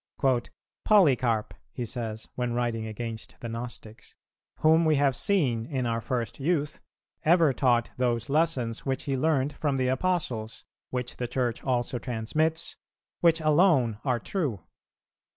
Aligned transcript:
"Polycarp," 0.87 1.53
he 1.71 1.85
says 1.85 2.27
when 2.33 2.53
writing 2.53 2.87
against 2.87 3.35
the 3.39 3.47
Gnostics, 3.47 4.15
"whom 4.61 4.83
we 4.83 4.95
have 4.95 5.15
seen 5.15 5.67
in 5.67 5.85
our 5.85 6.01
first 6.01 6.39
youth, 6.39 6.81
ever 7.23 7.53
taught 7.53 7.91
those 7.97 8.27
lessons 8.27 8.83
which 8.83 9.03
he 9.03 9.15
learned 9.15 9.53
from 9.53 9.77
the 9.77 9.89
Apostles, 9.89 10.65
which 10.89 11.17
the 11.17 11.27
Church 11.27 11.63
also 11.63 11.99
transmits, 11.99 12.77
which 13.19 13.41
alone 13.41 13.99
are 14.03 14.19
true. 14.19 14.61